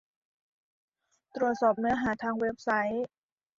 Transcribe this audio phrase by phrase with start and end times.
[1.35, 3.05] ตรวจสอบเนื้อหาของเว็บไซต์